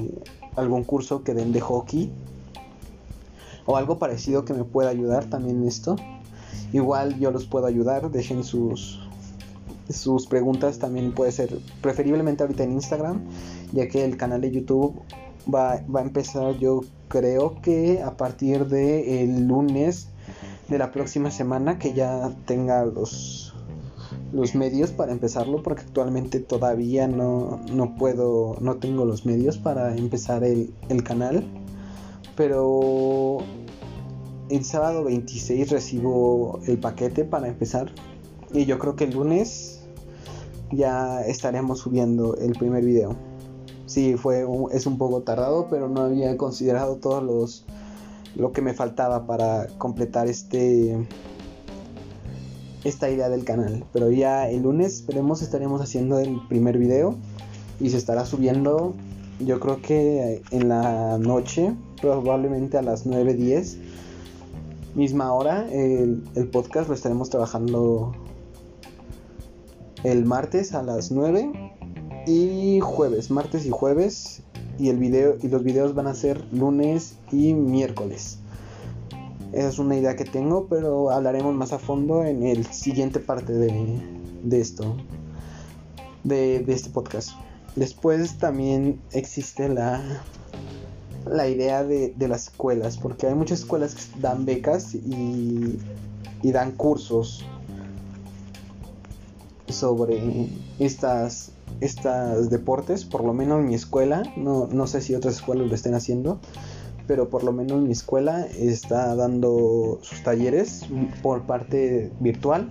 algún 0.55 0.83
curso 0.83 1.23
que 1.23 1.33
den 1.33 1.51
de 1.51 1.61
hockey 1.61 2.11
o 3.65 3.77
algo 3.77 3.99
parecido 3.99 4.45
que 4.45 4.53
me 4.53 4.63
pueda 4.63 4.89
ayudar 4.89 5.25
también 5.25 5.61
en 5.61 5.67
esto. 5.67 5.95
Igual 6.73 7.19
yo 7.19 7.31
los 7.31 7.45
puedo 7.45 7.65
ayudar, 7.65 8.11
dejen 8.11 8.43
sus 8.43 8.99
sus 9.89 10.27
preguntas 10.27 10.79
también 10.79 11.11
puede 11.11 11.31
ser 11.31 11.57
preferiblemente 11.81 12.43
ahorita 12.43 12.63
en 12.63 12.73
Instagram, 12.73 13.21
ya 13.73 13.87
que 13.87 14.05
el 14.05 14.15
canal 14.15 14.41
de 14.41 14.51
YouTube 14.51 15.01
va, 15.53 15.81
va 15.93 15.99
a 15.99 16.03
empezar 16.03 16.57
yo 16.57 16.81
creo 17.07 17.61
que 17.61 18.01
a 18.01 18.15
partir 18.15 18.67
de 18.67 19.23
el 19.23 19.47
lunes 19.47 20.07
de 20.69 20.77
la 20.77 20.91
próxima 20.91 21.31
semana 21.31 21.77
que 21.77 21.93
ya 21.93 22.31
tenga 22.45 22.85
los 22.85 23.53
los 24.31 24.55
medios 24.55 24.91
para 24.91 25.11
empezarlo 25.11 25.61
porque 25.61 25.81
actualmente 25.81 26.39
todavía 26.39 27.07
no, 27.07 27.59
no 27.69 27.95
puedo 27.95 28.55
no 28.61 28.75
tengo 28.77 29.03
los 29.03 29.25
medios 29.25 29.57
para 29.57 29.95
empezar 29.97 30.45
el, 30.45 30.73
el 30.87 31.03
canal 31.03 31.45
pero 32.41 33.37
el 34.49 34.65
sábado 34.65 35.03
26 35.03 35.69
recibo 35.69 36.59
el 36.65 36.79
paquete 36.79 37.23
para 37.23 37.47
empezar. 37.47 37.91
Y 38.51 38.65
yo 38.65 38.79
creo 38.79 38.95
que 38.95 39.03
el 39.03 39.11
lunes 39.11 39.83
ya 40.71 41.21
estaremos 41.21 41.77
subiendo 41.77 42.35
el 42.37 42.53
primer 42.53 42.83
video. 42.83 43.15
Sí, 43.85 44.15
fue 44.15 44.43
es 44.71 44.87
un 44.87 44.97
poco 44.97 45.21
tardado, 45.21 45.67
pero 45.69 45.87
no 45.87 46.01
había 46.01 46.35
considerado 46.35 46.95
todos 46.95 47.23
los 47.23 47.65
lo 48.35 48.53
que 48.53 48.63
me 48.63 48.73
faltaba 48.73 49.27
para 49.27 49.67
completar 49.77 50.25
este 50.25 50.97
esta 52.83 53.11
idea 53.11 53.29
del 53.29 53.43
canal. 53.43 53.85
Pero 53.93 54.09
ya 54.09 54.49
el 54.49 54.63
lunes 54.63 54.95
esperemos 54.95 55.43
estaremos 55.43 55.79
haciendo 55.79 56.17
el 56.17 56.41
primer 56.47 56.79
video 56.79 57.13
y 57.79 57.91
se 57.91 57.97
estará 57.97 58.25
subiendo 58.25 58.95
yo 59.45 59.59
creo 59.59 59.81
que 59.81 60.41
en 60.51 60.69
la 60.69 61.17
noche, 61.17 61.73
probablemente 62.01 62.77
a 62.77 62.81
las 62.81 63.05
9.10 63.05 63.77
misma 64.95 65.33
hora. 65.33 65.67
El, 65.71 66.23
podcast 66.51 66.89
lo 66.89 66.95
estaremos 66.95 67.29
trabajando 67.29 68.13
el 70.03 70.25
martes 70.25 70.73
a 70.73 70.83
las 70.83 71.11
9 71.11 71.51
y 72.27 72.79
jueves, 72.81 73.31
martes 73.31 73.65
y 73.65 73.69
jueves. 73.69 74.43
Y 74.79 74.89
el 74.89 74.97
video 74.97 75.37
y 75.41 75.47
los 75.47 75.63
videos 75.63 75.93
van 75.93 76.07
a 76.07 76.15
ser 76.15 76.43
lunes 76.51 77.15
y 77.31 77.53
miércoles. 77.53 78.39
Esa 79.51 79.67
es 79.67 79.79
una 79.79 79.97
idea 79.97 80.15
que 80.15 80.23
tengo, 80.23 80.67
pero 80.67 81.11
hablaremos 81.11 81.53
más 81.53 81.73
a 81.73 81.77
fondo 81.77 82.23
en 82.23 82.43
el 82.43 82.65
siguiente 82.67 83.19
parte 83.19 83.53
de, 83.53 83.99
de 84.43 84.61
esto, 84.61 84.95
de, 86.23 86.59
de 86.59 86.73
este 86.73 86.89
podcast. 86.89 87.31
Después 87.75 88.37
también 88.37 89.01
existe 89.11 89.69
la 89.69 90.23
la 91.25 91.47
idea 91.47 91.83
de, 91.83 92.13
las 92.27 92.43
escuelas, 92.43 92.97
porque 92.97 93.27
hay 93.27 93.35
muchas 93.35 93.59
escuelas 93.59 93.95
que 93.95 94.19
dan 94.19 94.45
becas 94.45 94.95
y, 94.95 95.79
dan 96.43 96.71
cursos 96.71 97.45
sobre 99.67 100.49
estas, 100.79 101.51
estas 101.79 102.49
deportes, 102.49 103.05
por 103.05 103.23
lo 103.23 103.33
menos 103.33 103.59
en 103.59 103.67
mi 103.67 103.75
escuela, 103.75 104.23
no, 104.35 104.67
no 104.67 104.87
sé 104.87 105.01
si 105.01 105.15
otras 105.15 105.35
escuelas 105.35 105.67
lo 105.67 105.75
estén 105.75 105.93
haciendo, 105.93 106.39
pero 107.07 107.29
por 107.29 107.43
lo 107.43 107.51
menos 107.51 107.81
mi 107.81 107.91
escuela 107.91 108.45
está 108.47 109.15
dando 109.15 109.99
sus 110.01 110.23
talleres 110.23 110.85
por 111.21 111.43
parte 111.43 112.11
virtual. 112.19 112.69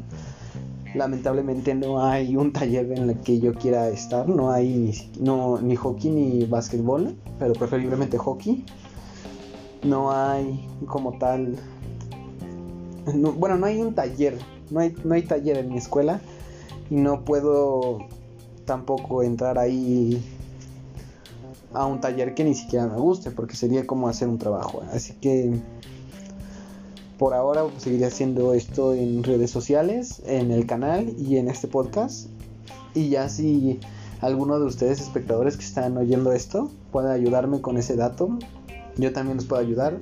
Lamentablemente 0.94 1.74
no 1.74 2.04
hay 2.04 2.36
un 2.36 2.52
taller 2.52 2.90
en 2.92 3.10
el 3.10 3.20
que 3.20 3.38
yo 3.38 3.54
quiera 3.54 3.88
estar, 3.88 4.28
no 4.28 4.50
hay 4.50 4.74
ni, 4.74 4.92
no, 5.20 5.60
ni 5.60 5.76
hockey 5.76 6.10
ni 6.10 6.44
básquetbol, 6.46 7.16
pero 7.38 7.52
preferiblemente 7.52 8.18
hockey. 8.18 8.64
No 9.84 10.10
hay 10.10 10.66
como 10.86 11.16
tal... 11.18 11.56
bueno, 13.36 13.56
no 13.56 13.66
hay 13.66 13.80
un 13.80 13.94
taller, 13.94 14.36
no 14.70 14.80
hay, 14.80 14.94
no 15.04 15.14
hay 15.14 15.22
taller 15.22 15.58
en 15.58 15.68
mi 15.68 15.78
escuela 15.78 16.20
y 16.90 16.96
no 16.96 17.24
puedo 17.24 17.98
tampoco 18.64 19.22
entrar 19.22 19.58
ahí 19.58 20.22
a 21.72 21.86
un 21.86 22.00
taller 22.00 22.34
que 22.34 22.44
ni 22.44 22.54
siquiera 22.54 22.86
me 22.86 22.98
guste, 22.98 23.30
porque 23.30 23.54
sería 23.54 23.86
como 23.86 24.08
hacer 24.08 24.28
un 24.28 24.38
trabajo. 24.38 24.82
Así 24.92 25.14
que 25.14 25.52
por 27.20 27.34
ahora 27.34 27.66
seguiré 27.76 28.06
haciendo 28.06 28.54
esto 28.54 28.94
en 28.94 29.22
redes 29.22 29.50
sociales, 29.50 30.22
en 30.24 30.50
el 30.50 30.64
canal 30.64 31.14
y 31.18 31.36
en 31.36 31.48
este 31.48 31.68
podcast. 31.68 32.28
Y 32.94 33.10
ya 33.10 33.28
si 33.28 33.78
alguno 34.22 34.58
de 34.58 34.64
ustedes 34.64 35.02
espectadores 35.02 35.58
que 35.58 35.64
están 35.64 35.98
oyendo 35.98 36.32
esto 36.32 36.70
puede 36.90 37.12
ayudarme 37.12 37.60
con 37.60 37.76
ese 37.76 37.94
dato, 37.94 38.38
yo 38.96 39.12
también 39.12 39.36
les 39.36 39.46
puedo 39.46 39.60
ayudar. 39.60 40.00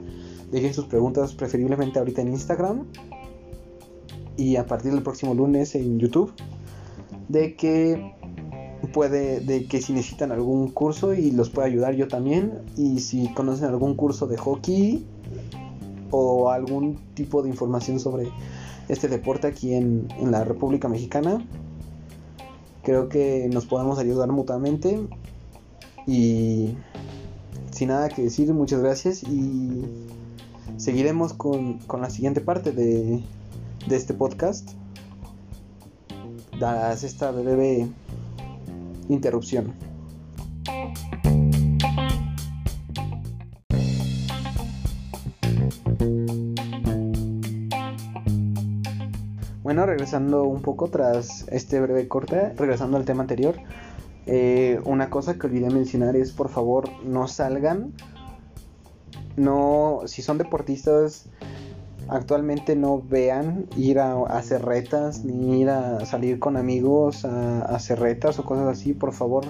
Dejen 0.53 0.73
sus 0.73 0.85
preguntas 0.85 1.35
preferiblemente 1.35 1.99
ahorita 1.99 2.23
en 2.23 2.29
Instagram 2.29 2.87
y 4.37 4.55
a 4.55 4.67
partir 4.67 4.93
del 4.93 5.03
próximo 5.03 5.35
lunes 5.35 5.75
en 5.75 5.99
YouTube 5.99 6.33
de 7.29 7.57
que 7.57 8.15
puede 8.93 9.41
de 9.41 9.67
que 9.67 9.83
si 9.83 9.93
necesitan 9.93 10.31
algún 10.31 10.71
curso 10.71 11.15
y 11.15 11.33
los 11.33 11.51
puedo 11.51 11.67
ayudar 11.67 11.97
yo 11.97 12.07
también 12.07 12.61
y 12.77 13.01
si 13.01 13.35
conocen 13.35 13.67
algún 13.67 13.97
curso 13.97 14.29
de 14.29 14.37
hockey 14.37 15.05
o 16.11 16.51
algún 16.51 16.97
tipo 17.15 17.43
de 17.43 17.51
información 17.51 18.01
sobre 18.01 18.29
este 18.89 19.09
deporte 19.09 19.47
aquí 19.47 19.75
en, 19.75 20.09
en 20.19 20.31
la 20.31 20.45
República 20.45 20.89
Mexicana 20.89 21.45
creo 22.83 23.09
que 23.11 23.51
nos 23.53 23.67
podemos 23.67 23.99
ayudar 23.99 24.29
mutuamente 24.29 24.99
y 26.07 26.75
sin 27.71 27.89
nada 27.89 28.09
que 28.09 28.23
decir 28.23 28.53
muchas 28.55 28.81
gracias 28.81 29.23
y 29.25 29.85
seguiremos 30.79 31.35
con, 31.35 31.79
con 31.81 32.01
la 32.01 32.09
siguiente 32.09 32.41
parte 32.41 32.73
de, 32.73 33.23
de 33.87 33.97
este 33.97 34.15
podcast 34.15 34.71
das 36.59 37.05
esta 37.05 37.31
breve 37.31 37.89
interrupción. 39.09 39.88
Bueno, 49.79 49.93
regresando 49.93 50.43
un 50.43 50.61
poco 50.61 50.89
tras 50.89 51.47
este 51.53 51.81
breve 51.81 52.09
corte, 52.09 52.53
regresando 52.57 52.97
al 52.97 53.05
tema 53.05 53.21
anterior, 53.21 53.55
eh, 54.27 54.81
una 54.85 55.09
cosa 55.09 55.39
que 55.39 55.47
olvidé 55.47 55.71
mencionar 55.71 56.17
es 56.17 56.33
por 56.33 56.49
favor 56.49 56.91
no 57.05 57.29
salgan, 57.29 57.93
no, 59.37 60.01
si 60.07 60.21
son 60.21 60.37
deportistas 60.37 61.27
actualmente 62.09 62.75
no 62.75 63.01
vean 63.01 63.67
ir 63.77 64.01
a, 64.01 64.21
hacer 64.25 64.65
retas 64.65 65.25
ni 65.25 65.61
ir 65.61 65.71
a 65.71 66.05
salir 66.07 66.41
con 66.41 66.57
amigos 66.57 67.25
a, 67.25 67.61
hacer 67.67 68.01
retas 68.01 68.41
o 68.41 68.45
cosas 68.45 68.67
así, 68.67 68.95
por 68.95 69.13
favor 69.13 69.45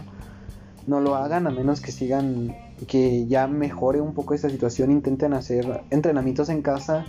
no 0.86 1.00
lo 1.00 1.14
hagan 1.14 1.46
a 1.46 1.50
menos 1.50 1.80
que 1.80 1.90
sigan 1.90 2.54
que 2.86 3.26
ya 3.28 3.46
mejore 3.46 4.02
un 4.02 4.12
poco 4.12 4.34
esta 4.34 4.50
situación, 4.50 4.90
intenten 4.90 5.32
hacer 5.32 5.84
entrenamientos 5.88 6.50
en 6.50 6.60
casa, 6.60 7.06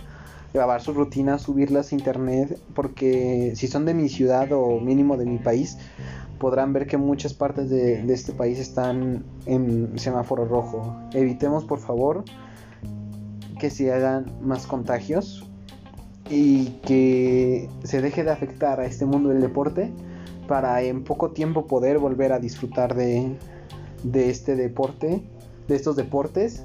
grabar 0.52 0.80
sus 0.82 0.96
rutinas, 0.96 1.42
subirlas 1.42 1.92
a 1.92 1.94
internet, 1.94 2.58
porque 2.74 3.52
si 3.54 3.66
son 3.68 3.84
de 3.84 3.94
mi 3.94 4.08
ciudad 4.08 4.50
o 4.52 4.80
mínimo 4.80 5.16
de 5.16 5.26
mi 5.26 5.38
país, 5.38 5.78
podrán 6.38 6.72
ver 6.72 6.86
que 6.86 6.96
muchas 6.96 7.34
partes 7.34 7.70
de, 7.70 8.02
este 8.12 8.32
país 8.32 8.58
están 8.58 9.24
en 9.46 9.98
semáforo 9.98 10.44
rojo. 10.46 10.96
Evitemos 11.12 11.64
por 11.64 11.78
favor 11.78 12.24
que 13.58 13.70
se 13.70 13.92
hagan 13.92 14.32
más 14.42 14.66
contagios 14.66 15.46
y 16.30 16.68
que 16.82 17.68
se 17.84 18.00
deje 18.00 18.24
de 18.24 18.30
afectar 18.30 18.80
a 18.80 18.86
este 18.86 19.04
mundo 19.04 19.28
del 19.28 19.40
deporte 19.40 19.92
para 20.48 20.82
en 20.82 21.04
poco 21.04 21.30
tiempo 21.30 21.66
poder 21.66 21.98
volver 21.98 22.32
a 22.32 22.38
disfrutar 22.38 22.94
de 22.94 23.36
este 24.12 24.56
deporte, 24.56 25.22
de 25.68 25.76
estos 25.76 25.94
deportes 25.94 26.64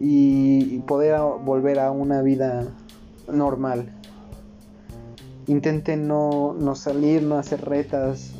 y 0.00 0.78
poder 0.80 1.18
volver 1.44 1.78
a 1.78 1.90
una 1.90 2.22
vida 2.22 2.66
normal. 3.32 3.92
Intenten 5.46 6.08
no, 6.08 6.54
no 6.58 6.74
salir, 6.74 7.22
no 7.22 7.36
hacer 7.36 7.64
retas 7.64 8.32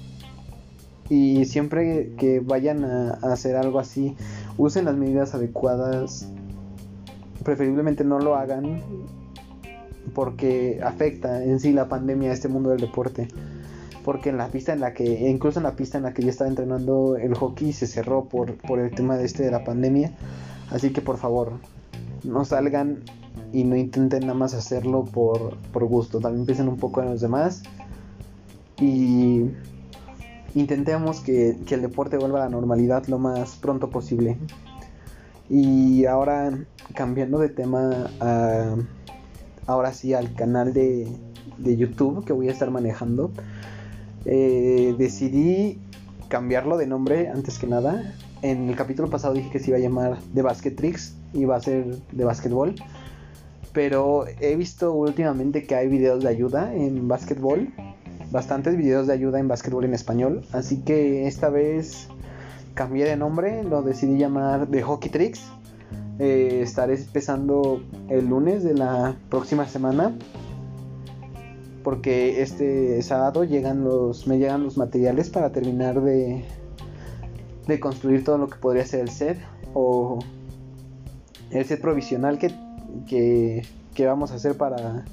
y 1.08 1.44
siempre 1.44 2.14
que 2.16 2.40
vayan 2.40 2.84
a 2.84 3.12
hacer 3.22 3.56
algo 3.56 3.78
así, 3.78 4.16
usen 4.56 4.86
las 4.86 4.96
medidas 4.96 5.34
adecuadas 5.34 6.28
preferiblemente 7.44 8.04
no 8.04 8.18
lo 8.18 8.34
hagan 8.36 8.80
porque 10.14 10.80
afecta 10.82 11.44
en 11.44 11.60
sí 11.60 11.72
la 11.72 11.88
pandemia 11.88 12.30
a 12.30 12.34
este 12.34 12.48
mundo 12.48 12.70
del 12.70 12.80
deporte. 12.80 13.28
Porque 14.04 14.28
en 14.28 14.36
la 14.36 14.48
pista 14.48 14.72
en 14.72 14.80
la 14.80 14.92
que, 14.92 15.30
incluso 15.30 15.58
en 15.58 15.64
la 15.64 15.76
pista 15.76 15.96
en 15.96 16.04
la 16.04 16.12
que 16.12 16.22
yo 16.22 16.28
estaba 16.28 16.48
entrenando 16.48 17.16
el 17.16 17.34
hockey 17.34 17.72
se 17.72 17.86
cerró 17.86 18.26
por, 18.26 18.56
por 18.56 18.78
el 18.78 18.90
tema 18.90 19.16
de 19.16 19.24
este 19.24 19.44
de 19.44 19.50
la 19.50 19.64
pandemia. 19.64 20.12
Así 20.70 20.92
que 20.92 21.00
por 21.00 21.18
favor, 21.18 21.52
no 22.22 22.44
salgan 22.44 23.02
y 23.52 23.64
no 23.64 23.76
intenten 23.76 24.20
nada 24.22 24.34
más 24.34 24.54
hacerlo 24.54 25.04
por, 25.04 25.56
por 25.72 25.84
gusto. 25.84 26.20
También 26.20 26.46
piensen 26.46 26.68
un 26.68 26.76
poco 26.76 27.02
en 27.02 27.10
los 27.10 27.20
demás. 27.20 27.62
Y 28.80 29.50
intentemos 30.54 31.20
que, 31.20 31.58
que 31.66 31.74
el 31.74 31.82
deporte 31.82 32.16
vuelva 32.16 32.40
a 32.40 32.44
la 32.44 32.50
normalidad 32.50 33.06
lo 33.06 33.18
más 33.18 33.56
pronto 33.56 33.90
posible. 33.90 34.36
Y 35.48 36.06
ahora 36.06 36.58
cambiando 36.94 37.38
de 37.38 37.48
tema 37.48 38.10
ahora 39.66 39.92
sí 39.92 40.14
al 40.14 40.34
canal 40.34 40.72
de, 40.72 41.08
de, 41.58 41.76
YouTube 41.76 42.24
que 42.24 42.32
voy 42.32 42.48
a 42.48 42.52
estar 42.52 42.70
manejando. 42.70 43.30
Eh, 44.24 44.94
decidí 44.98 45.78
cambiarlo 46.28 46.76
de 46.76 46.86
nombre 46.86 47.28
antes 47.28 47.58
que 47.58 47.66
nada. 47.66 48.14
En 48.44 48.68
el 48.68 48.76
capítulo 48.76 49.08
pasado 49.08 49.32
dije 49.32 49.48
que 49.48 49.58
se 49.58 49.70
iba 49.70 49.78
a 49.78 49.80
llamar 49.80 50.18
The 50.34 50.42
Basket 50.42 50.72
Tricks, 50.72 51.16
iba 51.32 51.56
a 51.56 51.60
ser 51.60 51.96
de 52.12 52.24
básquetbol. 52.24 52.74
Pero 53.72 54.26
he 54.38 54.54
visto 54.54 54.92
últimamente 54.92 55.62
que 55.64 55.74
hay 55.74 55.88
videos 55.88 56.22
de 56.22 56.28
ayuda 56.28 56.74
en 56.74 57.08
básquetbol. 57.08 57.72
Bastantes 58.30 58.76
videos 58.76 59.06
de 59.06 59.14
ayuda 59.14 59.40
en 59.40 59.48
básquetbol 59.48 59.86
en 59.86 59.94
español. 59.94 60.44
Así 60.52 60.82
que 60.82 61.26
esta 61.26 61.48
vez 61.48 62.08
cambié 62.74 63.06
de 63.06 63.16
nombre, 63.16 63.64
lo 63.64 63.80
decidí 63.80 64.18
llamar 64.18 64.66
The 64.66 64.82
Hockey 64.82 65.10
Tricks. 65.10 65.40
Eh, 66.18 66.60
estaré 66.62 66.96
empezando 66.96 67.80
el 68.10 68.26
lunes 68.26 68.62
de 68.62 68.74
la 68.74 69.16
próxima 69.30 69.66
semana. 69.66 70.14
Porque 71.82 72.42
este 72.42 73.00
sábado 73.00 73.44
llegan 73.44 73.84
los, 73.84 74.26
me 74.26 74.36
llegan 74.36 74.64
los 74.64 74.76
materiales 74.76 75.30
para 75.30 75.50
terminar 75.50 76.02
de, 76.02 76.44
de 77.66 77.80
construir 77.80 78.24
todo 78.24 78.38
lo 78.38 78.48
que 78.48 78.56
podría 78.56 78.84
ser 78.86 79.00
el 79.00 79.10
set. 79.10 79.38
O 79.74 80.18
el 81.50 81.64
set 81.64 81.80
provisional 81.80 82.38
que, 82.38 82.52
que, 83.94 84.06
vamos 84.06 84.32
a 84.32 84.36
hacer 84.36 84.56
para, 84.56 85.04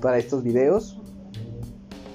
para 0.00 0.18
estos 0.18 0.42
videos. 0.42 0.98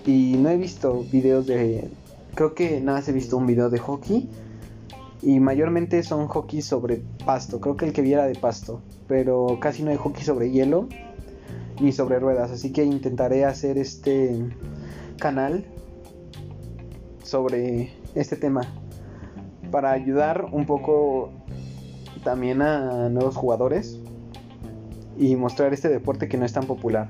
Y 0.06 0.36
no 0.38 0.50
he 0.50 0.58
visto 0.58 1.04
videos 1.12 1.48
de... 1.48 1.90
Creo 2.36 2.54
que 2.54 2.80
nada 2.82 3.00
más 3.00 3.08
he 3.10 3.12
visto 3.12 3.36
un 3.36 3.48
video 3.48 3.70
de 3.70 3.80
hockey 3.80 4.30
y 5.22 5.40
mayormente 5.40 6.04
son 6.04 6.28
hockey 6.28 6.62
sobre 6.62 7.02
pasto. 7.26 7.60
Creo 7.60 7.76
que 7.76 7.86
el 7.86 7.94
que 7.94 8.02
viera 8.02 8.26
de 8.26 8.36
pasto, 8.36 8.82
pero 9.08 9.58
casi 9.60 9.84
no 9.84 9.92
hay 9.92 9.98
hockey 9.98 10.24
sobre 10.24 10.52
hielo 10.52 10.88
ni 11.82 11.92
sobre 11.92 12.20
ruedas, 12.20 12.52
así 12.52 12.72
que 12.72 12.84
intentaré 12.84 13.46
hacer 13.46 13.78
este 13.78 14.46
canal 15.18 15.66
sobre 17.24 17.92
este 18.16 18.36
tema 18.36 18.62
para 19.68 19.92
ayudar 19.92 20.46
un 20.52 20.66
poco 20.66 21.32
también 22.24 22.62
a 22.62 23.10
nuevos 23.10 23.36
jugadores 23.36 24.00
y 25.18 25.36
mostrar 25.36 25.74
este 25.74 25.90
deporte 25.90 26.28
que 26.28 26.38
no 26.38 26.46
es 26.46 26.54
tan 26.54 26.66
popular. 26.66 27.10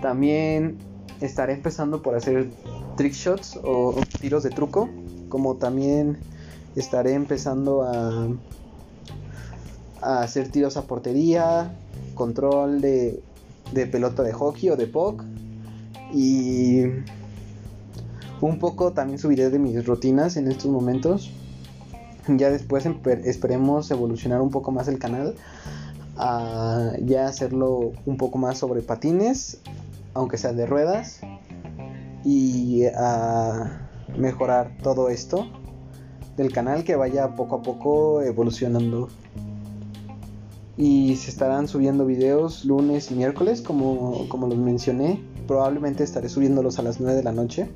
También 0.00 0.78
estaré 1.20 1.54
empezando 1.54 2.02
por 2.02 2.14
hacer 2.14 2.50
trick 2.96 3.12
shots 3.12 3.58
o 3.62 3.94
tiros 4.20 4.42
de 4.42 4.50
truco, 4.50 4.88
como 5.28 5.56
también 5.56 6.18
estaré 6.76 7.14
empezando 7.14 7.82
a, 7.82 8.28
hacer 10.00 10.50
tiros 10.50 10.76
a 10.76 10.82
portería, 10.82 11.74
control 12.14 12.80
de, 12.80 13.22
de 13.72 13.86
pelota 13.86 14.22
de 14.22 14.32
hockey 14.32 14.68
o 14.70 14.76
de 14.76 14.86
puck 14.86 15.24
y 16.12 16.82
un 18.40 18.58
poco 18.58 18.92
también 18.92 19.18
subiré 19.18 19.50
de 19.50 19.58
mis 19.58 19.84
rutinas 19.86 20.36
en 20.36 20.48
estos 20.48 20.70
momentos. 20.70 21.30
Ya 22.28 22.50
después 22.50 22.86
esperemos 23.24 23.90
evolucionar 23.90 24.40
un 24.40 24.50
poco 24.50 24.70
más 24.70 24.88
el 24.88 24.98
canal 24.98 25.34
a 26.16 26.92
ya 27.04 27.26
hacerlo 27.26 27.92
un 28.06 28.16
poco 28.16 28.38
más 28.38 28.58
sobre 28.58 28.82
patines, 28.82 29.58
aunque 30.14 30.38
sea 30.38 30.52
de 30.52 30.66
ruedas, 30.66 31.20
y 32.24 32.84
a 32.96 33.88
mejorar 34.16 34.76
todo 34.82 35.08
esto 35.08 35.46
del 36.36 36.52
canal 36.52 36.84
que 36.84 36.96
vaya 36.96 37.34
poco 37.34 37.56
a 37.56 37.62
poco 37.62 38.22
evolucionando. 38.22 39.08
Y 40.76 41.16
se 41.16 41.30
estarán 41.30 41.68
subiendo 41.68 42.04
videos 42.04 42.64
lunes 42.64 43.10
y 43.10 43.14
miércoles, 43.14 43.62
como, 43.62 44.28
como 44.28 44.48
los 44.48 44.58
mencioné. 44.58 45.22
Probablemente 45.46 46.02
estaré 46.02 46.28
subiéndolos 46.28 46.78
a 46.80 46.82
las 46.82 47.00
9 47.00 47.16
de 47.16 47.22
la 47.22 47.30
noche, 47.30 47.68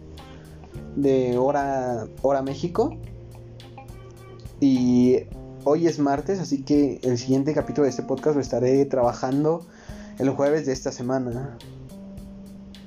de 0.97 1.39
hora, 1.39 2.09
hora 2.23 2.43
México. 2.43 2.97
Y 4.61 5.21
hoy 5.65 5.87
es 5.87 5.99
martes, 5.99 6.41
así 6.41 6.63
que 6.63 7.01
el 7.03 7.19
siguiente 7.19 7.55
capítulo 7.55 7.85
de 7.85 7.91
este 7.91 8.03
podcast 8.03 8.35
lo 8.35 8.43
estaré 8.43 8.85
trabajando 8.87 9.67
el 10.19 10.31
jueves 10.31 10.67
de 10.67 10.73
esta 10.73 10.91
semana. 10.91 11.57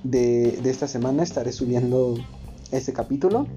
De, 0.04 0.60
de 0.64 0.70
esta 0.70 0.88
semana 0.88 1.24
estaré 1.24 1.52
subiendo 1.52 2.16
este 2.72 2.92
capítulo. 2.92 3.48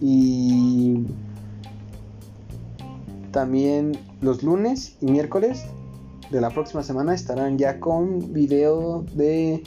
Y 0.00 1.06
también 3.32 3.98
los 4.20 4.42
lunes 4.42 4.96
y 5.00 5.06
miércoles 5.06 5.64
de 6.30 6.40
la 6.40 6.50
próxima 6.50 6.82
semana 6.82 7.14
estarán 7.14 7.58
ya 7.58 7.80
con 7.80 8.32
video 8.32 9.04
de... 9.14 9.62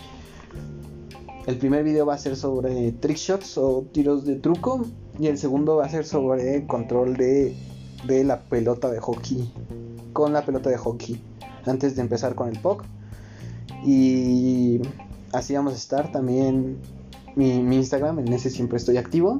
El 1.45 1.57
primer 1.57 1.83
video 1.83 2.05
va 2.05 2.15
a 2.15 2.17
ser 2.17 2.35
sobre 2.35 2.91
trickshots 2.93 3.57
o 3.57 3.85
tiros 3.91 4.25
de 4.25 4.35
truco 4.35 4.85
y 5.19 5.27
el 5.27 5.37
segundo 5.37 5.77
va 5.77 5.85
a 5.85 5.89
ser 5.89 6.05
sobre 6.05 6.65
control 6.67 7.15
de, 7.15 7.55
de 8.05 8.23
la 8.23 8.41
pelota 8.41 8.89
de 8.89 8.99
hockey. 8.99 9.51
Con 10.13 10.33
la 10.33 10.45
pelota 10.45 10.69
de 10.69 10.77
hockey. 10.77 11.21
Antes 11.65 11.95
de 11.95 12.01
empezar 12.01 12.35
con 12.35 12.49
el 12.49 12.59
POC. 12.59 12.83
Y 13.85 14.81
así 15.31 15.53
vamos 15.53 15.73
a 15.73 15.77
estar 15.77 16.11
también 16.11 16.77
mi, 17.35 17.61
mi 17.61 17.77
Instagram, 17.77 18.19
en 18.19 18.33
ese 18.33 18.49
siempre 18.49 18.77
estoy 18.77 18.97
activo. 18.97 19.37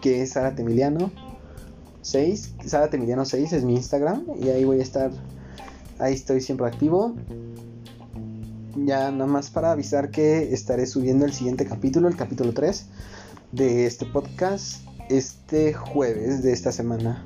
Que 0.00 0.22
es 0.22 0.30
Sara 0.32 0.54
Temiliano 0.54 1.10
6. 2.02 2.54
Sara 2.66 2.88
Temiliano 2.88 3.24
6 3.24 3.52
es 3.52 3.64
mi 3.64 3.74
Instagram. 3.74 4.24
Y 4.40 4.48
ahí 4.48 4.64
voy 4.64 4.78
a 4.78 4.82
estar. 4.82 5.10
Ahí 5.98 6.14
estoy 6.14 6.40
siempre 6.40 6.66
activo. 6.66 7.14
Ya 8.76 9.10
nada 9.10 9.26
más 9.26 9.50
para 9.50 9.72
avisar 9.72 10.10
que 10.10 10.52
estaré 10.52 10.86
subiendo 10.86 11.24
el 11.24 11.32
siguiente 11.32 11.64
capítulo, 11.64 12.08
el 12.08 12.16
capítulo 12.16 12.52
3 12.52 12.86
de 13.56 13.86
este 13.86 14.04
podcast, 14.04 14.86
este 15.08 15.72
jueves 15.72 16.42
de 16.42 16.52
esta 16.52 16.72
semana. 16.72 17.24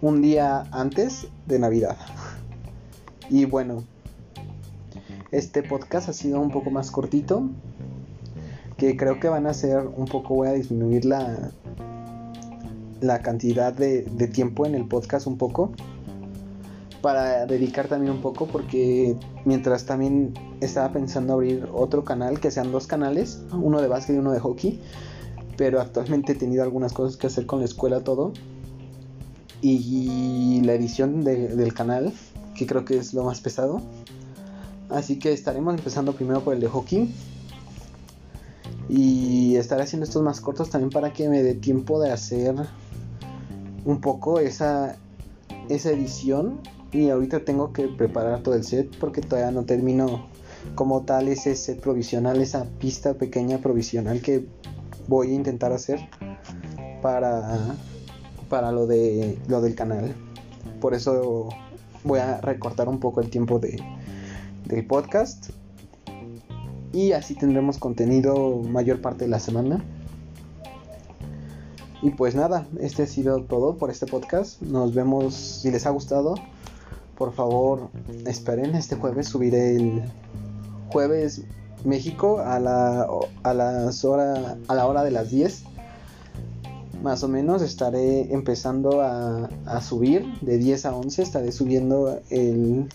Un 0.00 0.22
día 0.22 0.62
antes 0.72 1.28
de 1.46 1.58
Navidad. 1.58 1.98
Y 3.28 3.44
bueno, 3.44 3.84
este 5.30 5.62
podcast 5.62 6.08
ha 6.08 6.14
sido 6.14 6.40
un 6.40 6.50
poco 6.50 6.70
más 6.70 6.90
cortito. 6.90 7.50
Que 8.78 8.96
creo 8.96 9.20
que 9.20 9.28
van 9.28 9.46
a 9.46 9.52
ser 9.52 9.86
un 9.94 10.06
poco, 10.06 10.36
voy 10.36 10.48
a 10.48 10.52
disminuir 10.52 11.04
la, 11.04 11.50
la 13.02 13.20
cantidad 13.20 13.74
de, 13.74 14.04
de 14.04 14.26
tiempo 14.26 14.64
en 14.64 14.74
el 14.74 14.86
podcast 14.86 15.26
un 15.26 15.36
poco 15.36 15.72
para 17.02 17.44
dedicar 17.44 17.88
también 17.88 18.12
un 18.12 18.20
poco 18.20 18.46
porque 18.46 19.16
mientras 19.44 19.84
también 19.84 20.32
estaba 20.60 20.92
pensando 20.92 21.34
abrir 21.34 21.68
otro 21.72 22.04
canal 22.04 22.40
que 22.40 22.50
sean 22.50 22.72
dos 22.72 22.86
canales, 22.86 23.42
uno 23.52 23.80
de 23.80 23.88
básquet 23.88 24.16
y 24.16 24.18
uno 24.18 24.32
de 24.32 24.40
hockey, 24.40 24.80
pero 25.56 25.80
actualmente 25.80 26.32
he 26.32 26.34
tenido 26.34 26.62
algunas 26.62 26.92
cosas 26.92 27.16
que 27.16 27.26
hacer 27.26 27.46
con 27.46 27.60
la 27.60 27.64
escuela 27.64 28.00
todo 28.00 28.32
y 29.62 30.62
la 30.64 30.72
edición 30.74 31.22
del 31.22 31.74
canal 31.74 32.12
que 32.54 32.66
creo 32.66 32.84
que 32.84 32.98
es 32.98 33.14
lo 33.14 33.24
más 33.24 33.40
pesado. 33.40 33.80
Así 34.90 35.18
que 35.18 35.32
estaremos 35.32 35.74
empezando 35.74 36.12
primero 36.12 36.42
por 36.42 36.54
el 36.54 36.60
de 36.60 36.68
hockey 36.68 37.14
y 38.88 39.56
estaré 39.56 39.84
haciendo 39.84 40.04
estos 40.04 40.22
más 40.22 40.40
cortos 40.40 40.68
también 40.68 40.90
para 40.90 41.12
que 41.12 41.28
me 41.28 41.42
dé 41.42 41.54
tiempo 41.54 42.00
de 42.00 42.10
hacer 42.10 42.54
un 43.84 44.00
poco 44.00 44.40
esa, 44.40 44.96
esa 45.68 45.90
edición. 45.90 46.60
Y 46.92 47.08
ahorita 47.08 47.44
tengo 47.44 47.72
que 47.72 47.86
preparar 47.86 48.42
todo 48.42 48.56
el 48.56 48.64
set 48.64 48.94
porque 48.98 49.20
todavía 49.20 49.52
no 49.52 49.64
termino 49.64 50.26
como 50.74 51.02
tal 51.02 51.28
ese 51.28 51.56
set 51.56 51.80
provisional, 51.80 52.40
esa 52.40 52.64
pista 52.78 53.14
pequeña 53.14 53.58
provisional 53.58 54.20
que 54.20 54.46
voy 55.08 55.32
a 55.32 55.34
intentar 55.34 55.72
hacer 55.72 56.00
para, 57.02 57.74
para 58.48 58.72
lo, 58.72 58.86
de, 58.86 59.38
lo 59.48 59.60
del 59.60 59.74
canal. 59.74 60.14
Por 60.80 60.94
eso 60.94 61.48
voy 62.04 62.20
a 62.20 62.40
recortar 62.40 62.88
un 62.88 63.00
poco 63.00 63.20
el 63.20 63.30
tiempo 63.30 63.58
de, 63.58 63.82
del 64.66 64.86
podcast 64.86 65.50
y 66.92 67.12
así 67.12 67.34
tendremos 67.34 67.78
contenido 67.78 68.62
mayor 68.62 69.00
parte 69.00 69.24
de 69.24 69.30
la 69.30 69.38
semana. 69.38 69.84
Y 72.02 72.10
pues 72.10 72.34
nada, 72.34 72.66
este 72.80 73.02
ha 73.02 73.06
sido 73.06 73.44
todo 73.44 73.76
por 73.76 73.90
este 73.90 74.06
podcast. 74.06 74.60
Nos 74.62 74.94
vemos 74.94 75.34
si 75.34 75.70
les 75.70 75.86
ha 75.86 75.90
gustado. 75.90 76.34
Por 77.16 77.34
favor, 77.34 77.90
esperen, 78.26 78.74
este 78.74 78.96
jueves 78.96 79.28
subiré 79.28 79.76
el 79.76 80.02
jueves 80.92 81.42
México 81.84 82.40
a 82.40 82.58
la, 82.58 83.06
a 83.42 83.54
las 83.54 84.04
hora, 84.04 84.56
a 84.68 84.74
la 84.74 84.86
hora 84.86 85.02
de 85.02 85.10
las 85.10 85.30
10. 85.30 85.64
Más 87.02 87.22
o 87.24 87.28
menos 87.28 87.62
estaré 87.62 88.32
empezando 88.32 89.00
a, 89.00 89.48
a 89.64 89.80
subir 89.80 90.26
de 90.42 90.58
10 90.58 90.86
a 90.86 90.96
11. 90.96 91.22
Estaré 91.22 91.52
subiendo 91.52 92.20
el 92.28 92.88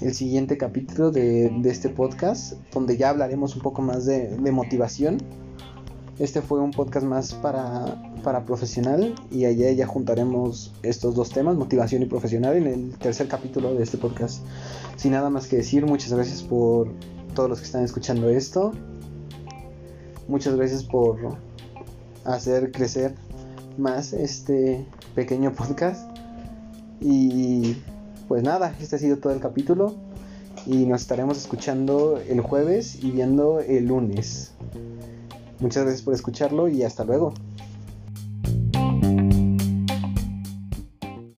el 0.00 0.14
siguiente 0.14 0.56
capítulo 0.56 1.10
de, 1.10 1.50
este 1.64 1.88
podcast, 1.88 2.54
donde 2.72 2.96
ya 2.96 3.10
hablaremos 3.10 3.56
un 3.56 3.62
poco 3.62 3.82
más 3.82 4.06
de, 4.06 4.36
motivación. 4.52 5.18
Este 6.18 6.42
fue 6.42 6.60
un 6.60 6.72
podcast 6.72 7.06
más 7.06 7.34
para, 7.34 8.12
para 8.24 8.44
profesional 8.44 9.14
y 9.30 9.44
allá 9.44 9.70
ya 9.70 9.86
juntaremos 9.86 10.72
estos 10.82 11.14
dos 11.14 11.30
temas, 11.30 11.56
motivación 11.56 12.02
y 12.02 12.06
profesional, 12.06 12.56
en 12.56 12.66
el 12.66 12.98
tercer 12.98 13.28
capítulo 13.28 13.74
de 13.74 13.84
este 13.84 13.98
podcast. 13.98 14.44
Sin 14.96 15.12
nada 15.12 15.30
más 15.30 15.46
que 15.46 15.56
decir, 15.56 15.86
muchas 15.86 16.12
gracias 16.12 16.42
por 16.42 16.88
todos 17.38 17.50
los 17.50 17.60
que 17.60 17.66
están 17.66 17.84
escuchando 17.84 18.28
esto. 18.30 18.72
Muchas 20.26 20.56
gracias 20.56 20.82
por 20.82 21.36
hacer 22.24 22.72
crecer 22.72 23.14
más 23.76 24.12
este 24.12 24.84
pequeño 25.14 25.52
podcast. 25.52 26.10
Y 27.00 27.76
pues 28.26 28.42
nada, 28.42 28.74
este 28.80 28.96
ha 28.96 28.98
sido 28.98 29.18
todo 29.18 29.32
el 29.32 29.38
capítulo 29.38 29.94
y 30.66 30.84
nos 30.86 31.02
estaremos 31.02 31.38
escuchando 31.38 32.20
el 32.28 32.40
jueves 32.40 33.04
y 33.04 33.12
viendo 33.12 33.60
el 33.60 33.86
lunes. 33.86 34.50
Muchas 35.60 35.84
gracias 35.84 36.02
por 36.02 36.14
escucharlo 36.14 36.66
y 36.66 36.82
hasta 36.82 37.04
luego. 37.04 37.34